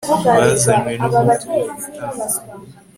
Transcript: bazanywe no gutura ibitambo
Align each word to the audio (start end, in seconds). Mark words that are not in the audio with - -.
bazanywe 0.35 0.91
no 0.99 1.07
gutura 1.11 1.57
ibitambo 1.69 2.35